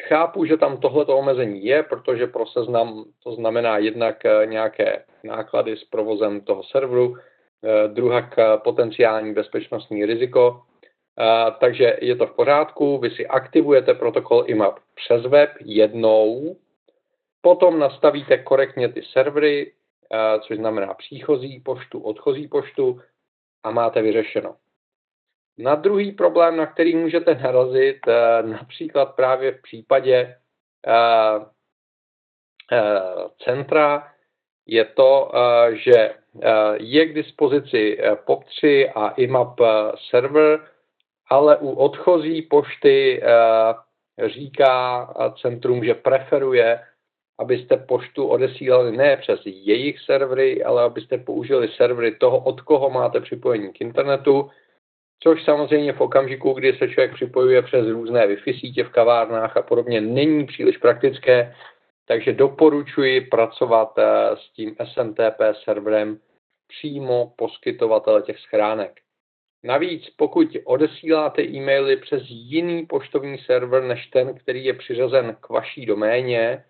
Chápu, 0.00 0.44
že 0.44 0.56
tam 0.56 0.76
tohleto 0.76 1.18
omezení 1.18 1.64
je, 1.64 1.82
protože 1.82 2.26
pro 2.26 2.46
seznam 2.46 3.04
to 3.22 3.32
znamená 3.32 3.78
jednak 3.78 4.24
eh, 4.24 4.46
nějaké 4.46 5.04
náklady 5.24 5.76
s 5.76 5.84
provozem 5.84 6.40
toho 6.40 6.62
serveru, 6.62 7.16
eh, 7.16 7.88
druhak 7.88 8.38
eh, 8.38 8.44
potenciální 8.64 9.34
bezpečnostní 9.34 10.06
riziko, 10.06 10.62
takže 11.60 11.96
je 12.00 12.16
to 12.16 12.26
v 12.26 12.36
pořádku, 12.36 12.98
vy 12.98 13.10
si 13.10 13.26
aktivujete 13.26 13.94
protokol 13.94 14.44
IMAP 14.46 14.78
přes 14.94 15.26
web 15.26 15.50
jednou, 15.60 16.56
potom 17.40 17.78
nastavíte 17.78 18.38
korektně 18.38 18.88
ty 18.88 19.02
servery, 19.02 19.72
což 20.40 20.56
znamená 20.56 20.94
příchozí 20.94 21.60
poštu, 21.60 22.00
odchozí 22.00 22.48
poštu 22.48 23.00
a 23.62 23.70
máte 23.70 24.02
vyřešeno. 24.02 24.56
Na 25.58 25.74
druhý 25.74 26.12
problém, 26.12 26.56
na 26.56 26.66
který 26.66 26.96
můžete 26.96 27.34
narazit, 27.34 27.98
eh, 28.08 28.42
například 28.42 29.14
právě 29.14 29.52
v 29.52 29.62
případě 29.62 30.36
eh, 30.86 31.40
eh, 32.72 33.00
centra, 33.44 34.08
je 34.66 34.84
to, 34.84 35.32
že 35.72 36.14
je 36.74 37.06
k 37.06 37.14
dispozici 37.14 37.98
POP3 38.26 38.90
a 38.94 39.08
IMAP 39.08 39.60
server, 40.10 40.68
ale 41.28 41.56
u 41.56 41.70
odchozí 41.70 42.42
pošty 42.42 43.22
říká 44.26 45.08
centrum, 45.42 45.84
že 45.84 45.94
preferuje, 45.94 46.80
abyste 47.38 47.76
poštu 47.76 48.26
odesílali 48.26 48.96
ne 48.96 49.16
přes 49.16 49.40
jejich 49.44 50.00
servery, 50.00 50.64
ale 50.64 50.82
abyste 50.82 51.18
použili 51.18 51.68
servery 51.68 52.14
toho, 52.14 52.38
od 52.38 52.60
koho 52.60 52.90
máte 52.90 53.20
připojení 53.20 53.72
k 53.72 53.80
internetu, 53.80 54.50
což 55.24 55.44
samozřejmě 55.44 55.92
v 55.92 56.00
okamžiku, 56.00 56.52
kdy 56.52 56.72
se 56.72 56.88
člověk 56.88 57.14
připojuje 57.14 57.62
přes 57.62 57.86
různé 57.86 58.26
Wi-Fi 58.26 58.60
sítě 58.60 58.84
v 58.84 58.88
kavárnách 58.88 59.56
a 59.56 59.62
podobně, 59.62 60.00
není 60.00 60.46
příliš 60.46 60.76
praktické, 60.76 61.54
takže 62.06 62.32
doporučuji 62.32 63.20
pracovat 63.20 63.98
eh, 63.98 64.04
s 64.36 64.52
tím 64.52 64.76
SMTP 64.84 65.40
serverem 65.64 66.18
přímo 66.68 67.32
poskytovatele 67.36 68.22
těch 68.22 68.38
schránek. 68.38 69.00
Navíc, 69.62 70.10
pokud 70.16 70.48
odesíláte 70.64 71.42
e-maily 71.42 71.96
přes 71.96 72.22
jiný 72.26 72.86
poštovní 72.86 73.38
server 73.38 73.82
než 73.82 74.06
ten, 74.06 74.34
který 74.34 74.64
je 74.64 74.74
přiřazen 74.74 75.36
k 75.40 75.48
vaší 75.48 75.86
doméně, 75.86 76.64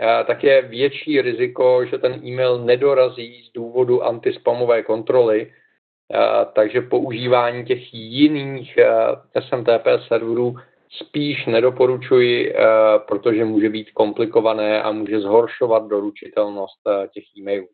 eh, 0.00 0.24
tak 0.24 0.44
je 0.44 0.62
větší 0.62 1.22
riziko, 1.22 1.84
že 1.84 1.98
ten 1.98 2.26
e-mail 2.26 2.64
nedorazí 2.64 3.42
z 3.42 3.52
důvodu 3.52 4.02
antispamové 4.04 4.82
kontroly, 4.82 5.52
takže 6.52 6.80
používání 6.80 7.64
těch 7.64 7.94
jiných 7.94 8.78
SMTP 9.40 9.86
serverů 10.08 10.56
spíš 10.90 11.46
nedoporučuji, 11.46 12.54
protože 13.08 13.44
může 13.44 13.68
být 13.68 13.90
komplikované 13.90 14.82
a 14.82 14.92
může 14.92 15.20
zhoršovat 15.20 15.86
doručitelnost 15.86 16.80
těch 17.14 17.24
e-mailů. 17.38 17.68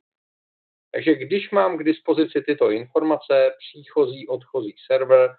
Takže 0.93 1.15
když 1.15 1.51
mám 1.51 1.79
k 1.79 1.85
dispozici 1.85 2.43
tyto 2.47 2.71
informace, 2.71 3.51
příchozí, 3.59 4.29
odchozí 4.29 4.75
server, 4.87 5.35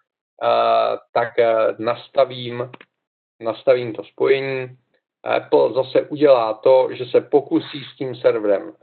tak 1.14 1.34
nastavím, 1.80 2.72
nastavím 3.40 3.94
to 3.94 4.04
spojení. 4.04 4.78
Apple 5.24 5.74
zase 5.74 6.02
udělá 6.02 6.54
to, 6.54 6.90
že 6.92 7.06
se 7.06 7.22
pokusí 7.22 7.84
s 7.84 7.98
tím 7.98 8.16
serverem 8.16 8.74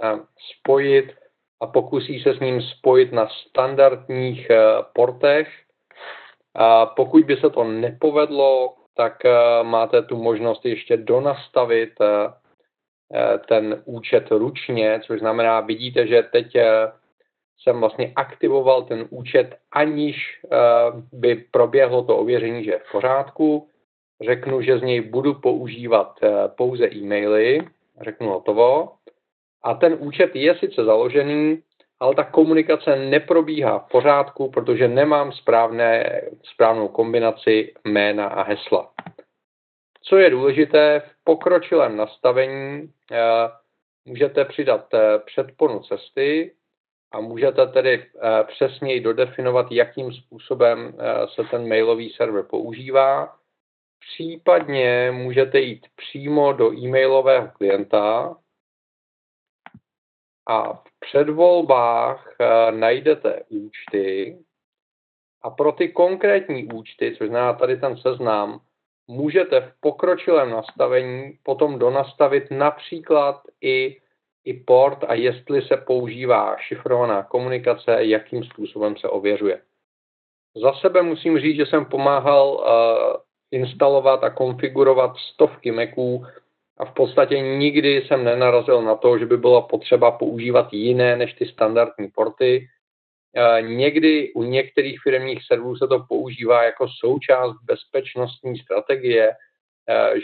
spojit 0.59 1.13
a 1.61 1.67
pokusí 1.67 2.21
se 2.21 2.35
s 2.35 2.41
ním 2.41 2.63
spojit 2.63 3.13
na 3.13 3.29
standardních 3.29 4.51
eh, 4.51 4.59
portech. 4.93 5.49
A 6.55 6.87
pokud 6.87 7.25
by 7.25 7.37
se 7.37 7.51
to 7.51 7.65
nepovedlo, 7.65 8.75
tak 8.97 9.25
eh, 9.25 9.31
máte 9.63 10.03
tu 10.03 10.17
možnost 10.17 10.67
ještě 10.67 10.97
donastavit 10.97 11.91
eh, 12.01 13.39
ten 13.49 13.83
účet 13.85 14.31
ručně, 14.31 15.01
což 15.07 15.21
znamená, 15.21 15.61
vidíte, 15.61 16.07
že 16.07 16.23
teď 16.23 16.47
jsem 17.59 17.81
vlastně 17.81 18.13
aktivoval 18.17 18.83
ten 18.83 19.07
účet, 19.11 19.57
aniž 19.73 20.41
by 21.13 21.45
proběhlo 21.51 22.03
to 22.05 22.17
ověření, 22.17 22.65
že 22.65 22.71
je 22.71 22.79
v 22.79 22.93
pořádku. 22.93 23.69
Řeknu, 24.25 24.63
že 24.63 24.79
z 24.79 24.83
něj 24.83 25.01
budu 25.01 25.35
používat 25.35 26.21
pouze 26.57 26.89
e-maily, 26.95 27.61
řeknu 28.01 28.29
hotovo 28.29 28.93
a 29.63 29.75
ten 29.75 29.97
účet 30.01 30.37
je 30.37 30.59
sice 30.59 30.85
založený, 30.85 31.63
ale 32.01 32.15
ta 32.15 32.25
komunikace 32.25 32.97
neprobíhá 32.97 33.79
v 33.79 33.89
pořádku, 33.91 34.51
protože 34.51 34.89
nemám 34.89 35.33
správné, 35.33 36.21
správnou 36.43 36.89
kombinaci 36.89 37.75
jména 37.85 38.27
a 38.27 38.43
hesla. 38.43 38.93
Co 40.03 40.17
je 40.19 40.31
důležité, 40.31 41.03
v 41.07 41.25
pokročilém 41.25 41.97
nastavení 41.97 42.93
eh, 43.13 43.19
můžete 44.05 44.45
přidat 44.45 44.95
eh, 44.95 45.19
předponu 45.19 45.81
cesty 45.81 46.55
a 47.13 47.21
můžete 47.21 47.67
tedy 47.67 48.05
eh, 48.05 48.45
přesněji 48.45 49.01
dodefinovat, 49.01 49.67
jakým 49.71 50.13
způsobem 50.13 50.97
se 51.35 51.43
ten 51.51 51.69
mailový 51.69 52.11
server 52.11 52.43
používá. 52.43 53.37
Případně 54.01 55.11
můžete 55.11 55.61
jít 55.61 55.87
přímo 55.97 56.53
do 56.53 56.73
e-mailového 56.73 57.49
klienta 57.49 58.37
a 60.51 60.73
v 60.73 60.83
předvolbách 61.01 62.35
uh, 62.41 62.79
najdete 62.79 63.43
účty 63.49 64.39
a 65.43 65.51
pro 65.51 65.73
ty 65.73 65.89
konkrétní 65.89 66.73
účty, 66.73 67.15
což 67.19 67.29
znamená 67.29 67.53
tady 67.53 67.77
ten 67.77 67.97
seznam, 67.97 68.61
můžete 69.09 69.61
v 69.61 69.73
pokročilém 69.81 70.51
nastavení 70.51 71.39
potom 71.43 71.79
donastavit 71.79 72.51
například 72.51 73.43
i, 73.61 74.01
i 74.45 74.55
port 74.55 75.05
a 75.09 75.15
jestli 75.15 75.63
se 75.63 75.77
používá 75.77 76.57
šifrovaná 76.57 77.23
komunikace, 77.23 78.05
jakým 78.05 78.45
způsobem 78.45 78.97
se 78.97 79.09
ověřuje. 79.09 79.63
Za 80.63 80.73
sebe 80.73 81.03
musím 81.03 81.39
říct, 81.39 81.57
že 81.57 81.67
jsem 81.67 81.85
pomáhal 81.85 82.49
uh, 82.51 83.21
instalovat 83.51 84.25
a 84.25 84.31
konfigurovat 84.31 85.17
stovky 85.17 85.71
Maců 85.71 86.27
a 86.81 86.85
v 86.85 86.95
podstatě 86.95 87.41
nikdy 87.41 88.03
jsem 88.07 88.25
nenarazil 88.25 88.83
na 88.83 88.95
to, 88.95 89.19
že 89.19 89.27
by 89.27 89.37
bylo 89.37 89.63
potřeba 89.63 90.11
používat 90.11 90.73
jiné 90.73 91.17
než 91.17 91.33
ty 91.35 91.47
standardní 91.47 92.09
porty. 92.15 92.67
Někdy 93.61 94.33
u 94.33 94.43
některých 94.43 95.01
firmních 95.03 95.41
serverů 95.47 95.77
se 95.77 95.87
to 95.87 96.05
používá 96.09 96.65
jako 96.65 96.89
součást 96.89 97.57
bezpečnostní 97.65 98.59
strategie, 98.59 99.33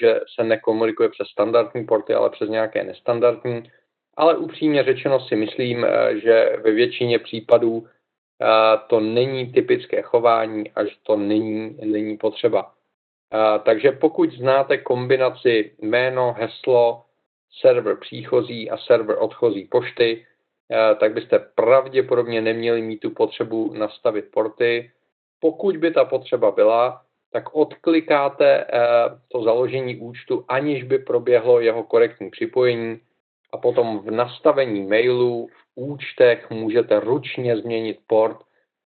že 0.01 0.21
se 0.35 0.45
nekomunikuje 0.45 1.09
přes 1.09 1.29
standardní 1.29 1.85
porty, 1.87 2.15
ale 2.15 2.31
přes 2.31 2.49
nějaké 2.49 2.85
nestandardní. 2.85 3.71
Ale 4.17 4.37
upřímně 4.37 4.85
řečeno 4.85 5.21
si 5.21 5.37
myslím, 5.37 5.87
že 6.23 6.57
ve 6.65 6.73
většině 6.73 7.19
případů 7.19 7.87
to 8.87 9.01
není 9.01 9.53
typické 9.53 10.03
chování 10.03 10.71
a 10.71 10.85
že 10.85 10.95
to 11.03 11.17
není, 11.17 11.79
není 11.85 12.17
potřeba. 12.17 12.73
Takže 13.64 13.92
pokud 13.92 14.33
znáte 14.33 14.78
kombinaci 14.78 15.73
jméno, 15.78 16.35
heslo, 16.38 17.02
server 17.61 17.97
příchozí 17.97 18.71
a 18.71 18.78
server 18.78 19.16
odchozí 19.18 19.64
pošty, 19.64 20.26
tak 21.00 21.12
byste 21.12 21.38
pravděpodobně 21.38 22.40
neměli 22.40 22.83
mít 22.83 22.99
tu 22.99 23.11
potřebu 23.11 23.75
nastavit 23.75 24.25
porty. 24.30 24.90
Pokud 25.40 25.76
by 25.76 25.90
ta 25.90 26.04
potřeba 26.04 26.50
byla, 26.50 27.02
tak 27.33 27.54
odklikáte 27.54 28.66
to 29.28 29.42
založení 29.42 29.97
účtu, 29.97 30.45
aniž 30.49 30.83
by 30.83 30.99
proběhlo 30.99 31.61
jeho 31.61 31.83
korektní 31.83 32.30
připojení 32.30 33.00
a 33.52 33.59
potom 33.59 33.99
v 33.99 34.11
nastavení 34.11 34.87
mailu 34.87 35.47
v 35.47 35.66
účtech 35.75 36.50
můžete 36.50 37.00
ručně 37.00 37.56
změnit 37.56 37.99
port 38.06 38.37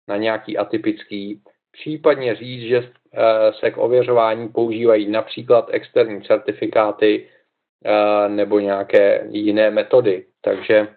na 0.07 0.17
nějaký 0.17 0.57
atypický, 0.57 1.41
případně 1.71 2.35
říct, 2.35 2.61
že 2.61 2.91
Eh, 3.13 3.53
se 3.53 3.71
k 3.71 3.77
ověřování 3.77 4.49
používají 4.49 5.09
například 5.09 5.67
externí 5.71 6.21
certifikáty 6.21 7.29
eh, 7.85 8.29
nebo 8.29 8.59
nějaké 8.59 9.27
jiné 9.29 9.71
metody. 9.71 10.25
Takže 10.41 10.87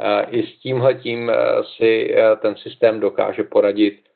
eh, 0.00 0.26
i 0.30 0.46
s 0.46 0.58
tímhletím 0.58 1.32
si 1.76 2.14
ten 2.42 2.56
systém 2.56 3.00
dokáže 3.00 3.42
poradit 3.42 4.08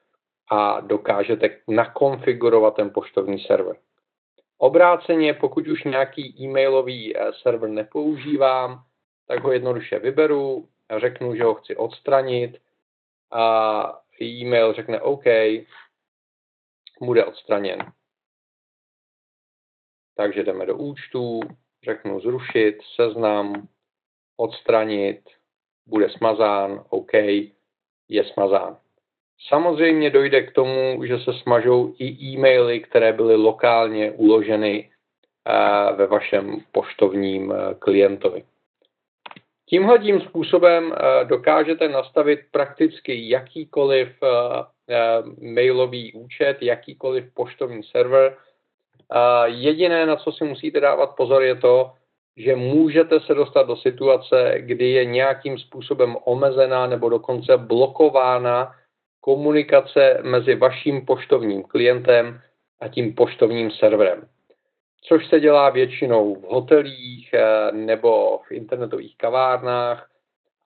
a 0.51 0.81
dokážete 0.81 1.51
nakonfigurovat 1.69 2.77
ten 2.77 2.91
poštovní 2.91 3.39
server. 3.39 3.77
Obráceně, 4.59 5.35
pokud 5.35 5.69
už 5.69 5.85
nějaký 5.85 6.37
e-mailový 6.41 7.15
server 7.43 7.71
nepoužívám, 7.71 8.81
tak 9.29 9.43
ho 9.43 9.53
jednoduše 9.53 9.99
vyberu, 9.99 10.69
řeknu, 10.97 11.35
že 11.35 11.45
ho 11.45 11.55
chci 11.55 11.77
odstranit 11.77 12.59
a 13.33 14.04
e-mail 14.23 14.73
řekne 14.73 15.01
OK, 15.01 15.25
bude 17.01 17.25
odstraněn. 17.25 17.93
Takže 20.17 20.43
jdeme 20.43 20.67
do 20.67 20.77
účtu, 20.77 21.41
řeknu 21.85 22.21
zrušit, 22.21 22.79
seznam, 22.97 23.69
odstranit, 24.37 25.21
bude 25.87 26.11
smazán, 26.11 26.85
OK, 26.89 27.13
je 28.09 28.25
smazán. 28.33 28.79
Samozřejmě 29.49 30.11
dojde 30.11 30.43
k 30.43 30.53
tomu, 30.53 31.05
že 31.05 31.19
se 31.19 31.33
smažou 31.33 31.95
i 31.99 32.05
e-maily, 32.05 32.81
které 32.81 33.13
byly 33.13 33.37
lokálně 33.37 34.11
uloženy 34.11 34.91
eh, 35.49 35.93
ve 35.93 36.07
vašem 36.07 36.61
poštovním 36.73 37.53
eh, 37.53 37.75
klientovi. 37.75 38.45
Tímhle 39.69 39.99
tím 39.99 40.21
způsobem 40.21 40.93
eh, 40.93 41.25
dokážete 41.25 41.89
nastavit 41.89 42.41
prakticky 42.51 43.29
jakýkoliv 43.29 44.09
Eh, 44.89 45.23
mailový 45.55 46.13
účet, 46.13 46.57
jakýkoliv 46.61 47.35
poštovní 47.35 47.83
server. 47.83 48.37
Jediné, 49.47 50.07
na 50.07 50.17
co 50.17 50.33
si 50.33 50.45
musíte 50.45 50.81
dávat 50.81 51.17
pozor, 51.17 51.43
je 51.43 51.55
to, 51.55 51.93
že 52.37 52.57
můžete 52.57 53.21
se 53.21 53.35
dostat 53.35 53.67
do 53.67 53.77
situace, 53.77 54.55
kdy 54.59 54.91
je 54.91 55.05
nějakým 55.05 55.59
způsobem 55.59 56.17
omezená 56.25 56.87
nebo 56.87 57.09
dokonce 57.09 57.57
blokována 57.57 58.75
komunikace 59.21 60.21
mezi 60.23 60.55
vaším 60.55 61.07
poštovním 61.07 61.63
klientem 61.63 62.41
a 62.81 62.89
tím 62.89 63.15
poštovním 63.15 63.71
serverem. 63.71 64.29
Což 65.07 65.29
se 65.29 65.41
dělá 65.41 65.71
většinou 65.71 66.35
v 66.35 66.43
hotelích 66.43 67.35
eh, 67.35 67.73
nebo 67.73 68.39
v 68.49 68.53
internetových 68.53 69.17
kavárnách, 69.17 70.11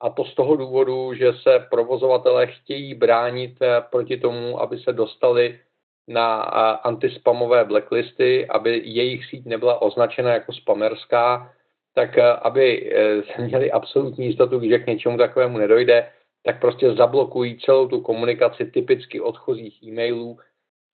a 0.01 0.09
to 0.09 0.25
z 0.25 0.35
toho 0.35 0.55
důvodu, 0.55 1.13
že 1.13 1.33
se 1.33 1.67
provozovatelé 1.69 2.47
chtějí 2.47 2.93
bránit 2.93 3.57
eh, 3.61 3.81
proti 3.91 4.17
tomu, 4.17 4.61
aby 4.61 4.79
se 4.79 4.93
dostali 4.93 5.59
na 6.07 6.45
eh, 6.45 6.77
antispamové 6.83 7.65
blacklisty, 7.65 8.47
aby 8.47 8.81
jejich 8.85 9.25
síť 9.25 9.45
nebyla 9.45 9.81
označena 9.81 10.33
jako 10.33 10.53
spamerská, 10.53 11.53
tak 11.93 12.17
aby 12.17 12.93
měli 13.39 13.71
absolutní 13.71 14.25
jistotu, 14.25 14.61
že 14.63 14.79
k 14.79 14.87
něčemu 14.87 15.17
takovému 15.17 15.57
nedojde, 15.57 16.11
tak 16.43 16.61
prostě 16.61 16.93
zablokují 16.93 17.59
celou 17.59 17.87
tu 17.87 18.01
komunikaci 18.01 18.65
typicky 18.65 19.21
odchozích 19.21 19.83
e-mailů 19.83 20.37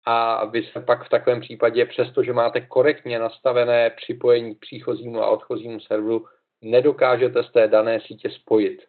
a 0.05 0.45
vy 0.45 0.63
se 0.63 0.81
pak 0.81 1.05
v 1.05 1.09
takovém 1.09 1.41
případě, 1.41 1.85
přestože 1.85 2.33
máte 2.33 2.61
korektně 2.61 3.19
nastavené 3.19 3.89
připojení 3.89 4.55
k 4.55 4.59
příchozímu 4.59 5.21
a 5.21 5.29
odchozímu 5.29 5.79
serveru, 5.79 6.25
nedokážete 6.61 7.43
z 7.43 7.51
té 7.51 7.67
dané 7.67 7.99
sítě 7.99 8.29
spojit 8.29 8.81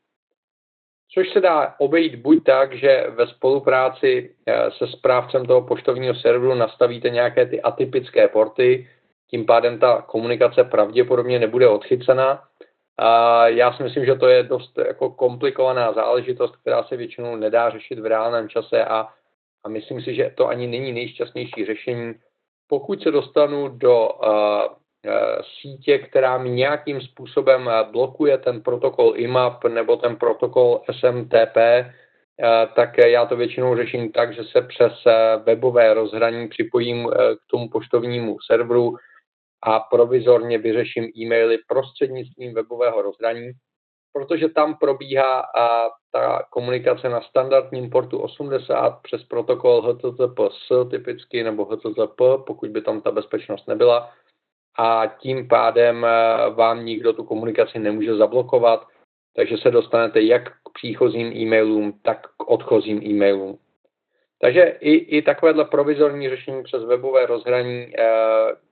což 1.14 1.30
se 1.32 1.40
dá 1.40 1.74
obejít 1.78 2.14
buď 2.14 2.44
tak, 2.44 2.76
že 2.76 3.06
ve 3.10 3.26
spolupráci 3.26 4.34
eh, 4.46 4.70
se 4.70 4.86
správcem 4.86 5.46
toho 5.46 5.62
poštovního 5.62 6.14
serveru 6.14 6.54
nastavíte 6.54 7.10
nějaké 7.10 7.46
ty 7.46 7.62
atypické 7.62 8.28
porty, 8.28 8.88
tím 9.30 9.46
pádem 9.46 9.78
ta 9.78 10.02
komunikace 10.02 10.64
pravděpodobně 10.64 11.38
nebude 11.38 11.68
odchycena. 11.68 12.42
A 12.98 13.48
já 13.48 13.72
si 13.72 13.82
myslím, 13.82 14.04
že 14.04 14.14
to 14.14 14.26
je 14.26 14.42
dost 14.42 14.78
jako 14.78 15.10
komplikovaná 15.10 15.92
záležitost, 15.92 16.56
která 16.56 16.82
se 16.84 16.96
většinou 16.96 17.36
nedá 17.36 17.70
řešit 17.70 17.98
v 17.98 18.06
reálném 18.06 18.48
čase 18.48 18.84
a, 18.84 19.08
a 19.64 19.68
myslím 19.68 20.02
si, 20.02 20.14
že 20.14 20.32
to 20.36 20.48
ani 20.48 20.66
není 20.66 20.92
nejšťastnější 20.92 21.64
řešení. 21.66 22.14
Pokud 22.68 23.02
se 23.02 23.10
dostanu 23.10 23.68
do 23.68 24.08
uh, 24.08 24.84
Eh, 25.06 25.42
sítě, 25.60 25.98
která 25.98 26.38
mi 26.38 26.50
nějakým 26.50 27.00
způsobem 27.00 27.68
eh, 27.68 27.84
blokuje 27.90 28.38
ten 28.38 28.62
protokol 28.62 29.12
IMAP 29.16 29.64
nebo 29.64 29.96
ten 29.96 30.16
protokol 30.16 30.82
SMTP, 30.92 31.56
tak 32.76 32.98
já 32.98 33.26
to 33.26 33.36
většinou 33.36 33.76
řeším 33.76 34.12
tak, 34.12 34.34
že 34.34 34.44
se 34.44 34.62
přes 34.62 34.92
webové 35.44 35.94
rozhraní 35.94 36.48
připojím 36.48 37.08
k 37.10 37.50
tomu 37.50 37.68
poštovnímu 37.68 38.36
serveru 38.50 38.96
a 39.62 39.80
provizorně 39.80 40.58
vyřeším 40.58 41.04
e-maily 41.16 41.58
prostřednictvím 41.68 42.54
webového 42.54 43.02
rozhraní, 43.02 43.50
protože 44.14 44.48
tam 44.48 44.76
probíhá 44.76 45.42
ta 46.12 46.42
komunikace 46.50 47.08
na 47.08 47.20
standardním 47.20 47.90
portu 47.90 48.18
80 48.18 49.02
přes 49.02 49.24
protokol 49.24 49.82
HTTPS 49.82 50.72
typicky 50.90 51.42
nebo 51.42 51.64
HTTP, 51.64 52.20
pokud 52.46 52.70
by 52.70 52.80
tam 52.80 53.00
ta 53.00 53.10
bezpečnost 53.10 53.68
nebyla 53.68 54.10
a 54.78 55.06
tím 55.06 55.48
pádem 55.48 56.04
eh, 56.04 56.50
vám 56.50 56.84
nikdo 56.84 57.12
tu 57.12 57.24
komunikaci 57.24 57.78
nemůže 57.78 58.16
zablokovat, 58.16 58.86
takže 59.36 59.56
se 59.56 59.70
dostanete 59.70 60.22
jak 60.22 60.48
k 60.48 60.72
příchozím 60.74 61.32
e-mailům, 61.32 62.00
tak 62.02 62.26
k 62.36 62.50
odchozím 62.50 63.02
e-mailům. 63.02 63.58
Takže 64.40 64.62
i, 64.80 64.94
i 64.94 65.22
takovéhle 65.22 65.64
provizorní 65.64 66.28
řešení 66.28 66.62
přes 66.62 66.84
webové 66.84 67.26
rozhraní 67.26 67.92
eh, 67.98 68.02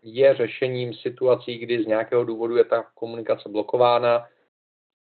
je 0.02 0.34
řešením 0.34 0.94
situací, 0.94 1.58
kdy 1.58 1.82
z 1.82 1.86
nějakého 1.86 2.24
důvodu 2.24 2.56
je 2.56 2.64
ta 2.64 2.84
komunikace 2.94 3.48
blokována, 3.48 4.26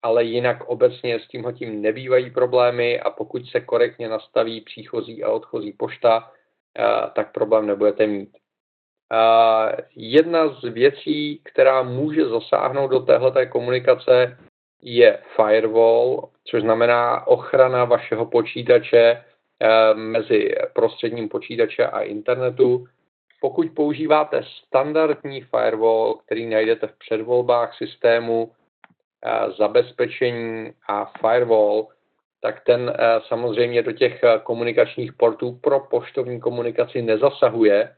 ale 0.02 0.24
jinak 0.24 0.64
obecně 0.64 1.20
s 1.20 1.28
tímhle 1.28 1.52
tím 1.52 1.82
nebývají 1.82 2.30
problémy 2.30 3.00
a 3.00 3.10
pokud 3.10 3.46
se 3.46 3.60
korektně 3.60 4.08
nastaví 4.08 4.60
příchozí 4.60 5.24
a 5.24 5.30
odchozí 5.30 5.72
pošta, 5.72 6.30
eh, 6.78 7.10
tak 7.14 7.32
problém 7.32 7.66
nebudete 7.66 8.06
mít. 8.06 8.30
Jedna 9.96 10.48
z 10.48 10.62
věcí, 10.68 11.40
která 11.44 11.82
může 11.82 12.28
zasáhnout 12.28 12.88
do 12.88 13.00
téhle 13.00 13.46
komunikace, 13.46 14.38
je 14.82 15.18
firewall, 15.36 16.28
což 16.44 16.62
znamená 16.62 17.26
ochrana 17.26 17.84
vašeho 17.84 18.26
počítače 18.26 19.24
eh, 19.64 19.94
mezi 19.94 20.54
prostředním 20.72 21.28
počítače 21.28 21.86
a 21.86 22.00
internetu. 22.00 22.86
Pokud 23.40 23.66
používáte 23.74 24.42
standardní 24.66 25.40
firewall, 25.40 26.14
který 26.14 26.46
najdete 26.46 26.86
v 26.86 26.98
předvolbách 26.98 27.76
systému, 27.76 28.50
eh, 28.50 28.61
zabezpečení 29.58 30.72
a 30.88 31.04
firewall, 31.20 31.88
tak 32.40 32.64
ten 32.64 32.94
samozřejmě 33.28 33.82
do 33.82 33.92
těch 33.92 34.20
komunikačních 34.42 35.12
portů 35.12 35.58
pro 35.62 35.80
poštovní 35.80 36.40
komunikaci 36.40 37.02
nezasahuje, 37.02 37.94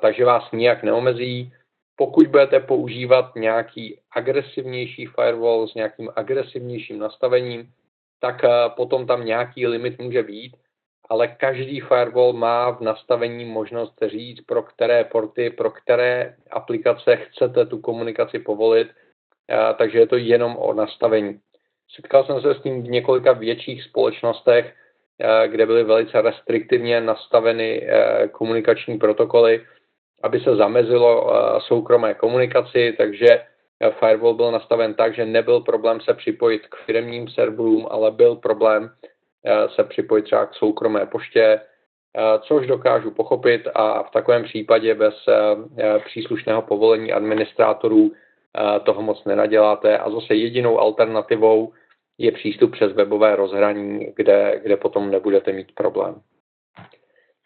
takže 0.00 0.24
vás 0.24 0.52
nijak 0.52 0.82
neomezí. 0.82 1.52
Pokud 1.96 2.26
budete 2.26 2.60
používat 2.60 3.36
nějaký 3.36 4.00
agresivnější 4.12 5.06
firewall 5.06 5.68
s 5.68 5.74
nějakým 5.74 6.10
agresivnějším 6.16 6.98
nastavením, 6.98 7.72
tak 8.20 8.42
potom 8.76 9.06
tam 9.06 9.24
nějaký 9.24 9.66
limit 9.66 9.98
může 9.98 10.22
být, 10.22 10.56
ale 11.08 11.28
každý 11.28 11.80
firewall 11.80 12.32
má 12.32 12.70
v 12.70 12.80
nastavení 12.80 13.44
možnost 13.44 13.94
říct, 14.06 14.40
pro 14.40 14.62
které 14.62 15.04
porty, 15.04 15.50
pro 15.50 15.70
které 15.70 16.36
aplikace 16.50 17.16
chcete 17.16 17.66
tu 17.66 17.78
komunikaci 17.78 18.38
povolit, 18.38 18.88
takže 19.78 19.98
je 19.98 20.06
to 20.06 20.16
jenom 20.16 20.56
o 20.56 20.74
nastavení. 20.74 21.40
Setkal 21.94 22.24
jsem 22.24 22.40
se 22.40 22.54
s 22.54 22.62
tím 22.62 22.82
v 22.82 22.88
několika 22.88 23.32
větších 23.32 23.82
společnostech, 23.82 24.74
kde 25.46 25.66
byly 25.66 25.84
velice 25.84 26.22
restriktivně 26.22 27.00
nastaveny 27.00 27.88
komunikační 28.32 28.98
protokoly, 28.98 29.66
aby 30.22 30.40
se 30.40 30.56
zamezilo 30.56 31.32
soukromé 31.58 32.14
komunikaci, 32.14 32.94
takže 32.98 33.26
firewall 33.90 34.34
byl 34.34 34.52
nastaven 34.52 34.94
tak, 34.94 35.14
že 35.14 35.24
nebyl 35.26 35.60
problém 35.60 36.00
se 36.00 36.14
připojit 36.14 36.66
k 36.66 36.76
firmním 36.76 37.28
serverům, 37.28 37.86
ale 37.90 38.10
byl 38.10 38.36
problém 38.36 38.90
se 39.74 39.84
připojit 39.84 40.22
třeba 40.22 40.46
k 40.46 40.54
soukromé 40.54 41.06
poště, 41.06 41.60
což 42.40 42.66
dokážu 42.66 43.10
pochopit 43.10 43.68
a 43.74 44.02
v 44.02 44.10
takovém 44.10 44.44
případě 44.44 44.94
bez 44.94 45.14
příslušného 46.04 46.62
povolení 46.62 47.12
administrátorů 47.12 48.12
toho 48.84 49.02
moc 49.02 49.24
nenaděláte 49.24 49.98
a 49.98 50.10
zase 50.10 50.34
jedinou 50.34 50.78
alternativou 50.78 51.72
je 52.18 52.32
přístup 52.32 52.72
přes 52.72 52.92
webové 52.92 53.36
rozhraní, 53.36 54.12
kde, 54.16 54.60
kde 54.62 54.76
potom 54.76 55.10
nebudete 55.10 55.52
mít 55.52 55.72
problém. 55.74 56.20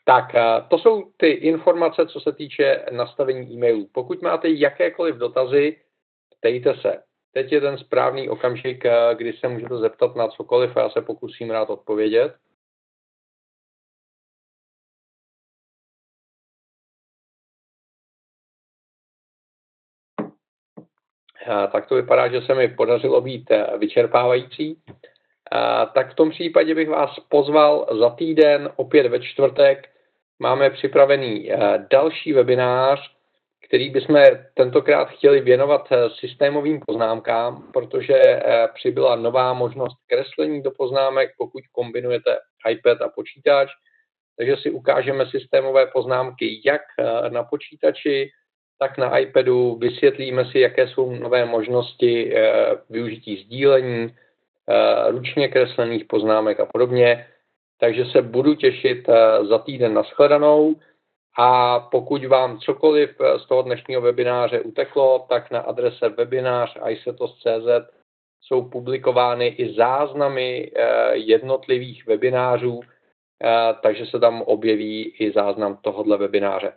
Tak, 0.04 0.24
to 0.68 0.78
jsou 0.78 1.10
ty 1.16 1.28
informace, 1.28 2.06
co 2.06 2.20
se 2.20 2.32
týče 2.32 2.84
nastavení 2.90 3.52
e-mailů. 3.52 3.88
Pokud 3.92 4.22
máte 4.22 4.48
jakékoliv 4.48 5.16
dotazy, 5.16 5.76
ptejte 6.38 6.74
se. 6.74 7.02
Teď 7.32 7.52
je 7.52 7.60
ten 7.60 7.78
správný 7.78 8.28
okamžik, 8.28 8.84
kdy 9.14 9.32
se 9.32 9.48
můžete 9.48 9.76
zeptat 9.76 10.16
na 10.16 10.28
cokoliv 10.28 10.76
a 10.76 10.80
já 10.80 10.90
se 10.90 11.00
pokusím 11.00 11.50
rád 11.50 11.70
odpovědět. 11.70 12.34
Tak 21.72 21.86
to 21.86 21.94
vypadá, 21.94 22.28
že 22.28 22.40
se 22.42 22.54
mi 22.54 22.68
podařilo 22.68 23.20
být 23.20 23.50
eh, 23.50 23.66
vyčerpávající. 23.78 24.78
Tak 25.94 26.12
v 26.12 26.14
tom 26.14 26.30
případě 26.30 26.74
bych 26.74 26.88
vás 26.88 27.20
pozval 27.28 27.86
za 28.00 28.10
týden, 28.10 28.72
opět 28.76 29.06
ve 29.06 29.20
čtvrtek. 29.20 29.88
Máme 30.38 30.70
připravený 30.70 31.52
eh, 31.52 31.86
další 31.90 32.32
webinář, 32.32 33.10
který 33.66 33.90
bychom 33.90 34.16
tentokrát 34.54 35.08
chtěli 35.08 35.40
věnovat 35.40 35.88
eh, 35.92 36.10
systémovým 36.10 36.80
poznámkám, 36.86 37.72
protože 37.72 38.42
přibyla 38.74 39.16
nová 39.16 39.52
možnost 39.52 39.96
kreslení 40.06 40.62
do 40.62 40.70
poznámek, 40.70 41.30
pokud 41.38 41.62
kombinujete 41.72 42.38
iPad 42.70 43.02
a 43.02 43.08
počítač. 43.08 43.68
Takže 44.38 44.56
si 44.56 44.70
ukážeme 44.70 45.26
systémové 45.26 45.86
poznámky 45.86 46.62
jak 46.64 46.82
na 47.28 47.44
počítači, 47.44 48.30
tak 48.82 48.98
na 48.98 49.18
iPadu 49.18 49.74
vysvětlíme 49.74 50.44
si, 50.44 50.60
jaké 50.60 50.88
jsou 50.88 51.12
nové 51.12 51.44
možnosti 51.44 52.36
eh, 52.36 52.76
využití 52.90 53.36
sdílení, 53.36 54.08
eh, 54.08 55.10
ručně 55.10 55.48
kreslených 55.48 56.04
poznámek 56.04 56.60
a 56.60 56.66
podobně. 56.66 57.26
Takže 57.80 58.04
se 58.04 58.22
budu 58.22 58.54
těšit 58.54 59.08
eh, 59.08 59.44
za 59.44 59.58
týden 59.58 59.94
na 59.94 60.02
shledanou 60.02 60.76
a 61.38 61.80
pokud 61.80 62.24
vám 62.24 62.58
cokoliv 62.58 63.10
z 63.36 63.48
toho 63.48 63.62
dnešního 63.62 64.00
webináře 64.00 64.60
uteklo, 64.60 65.26
tak 65.28 65.50
na 65.50 65.60
adrese 65.60 66.08
webinář 66.08 66.76
isetos.cz 66.88 67.94
jsou 68.40 68.68
publikovány 68.68 69.46
i 69.46 69.74
záznamy 69.74 70.72
jednotlivých 71.12 72.06
webinářů, 72.06 72.80
takže 73.82 74.06
se 74.06 74.20
tam 74.20 74.42
objeví 74.42 75.14
i 75.18 75.32
záznam 75.32 75.78
tohohle 75.82 76.16
webináře. 76.16 76.72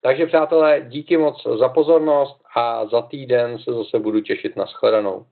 Takže 0.00 0.26
přátelé, 0.26 0.80
díky 0.88 1.16
moc 1.16 1.46
za 1.58 1.68
pozornost 1.68 2.40
a 2.54 2.86
za 2.86 3.02
týden 3.02 3.58
se 3.58 3.72
zase 3.72 3.98
budu 3.98 4.20
těšit 4.20 4.56
na 4.56 4.66
shledanou. 4.66 5.26